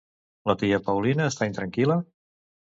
La 0.51 0.55
tia 0.61 0.79
Paulina 0.87 1.29
està 1.35 1.51
intranquil·la? 1.53 2.01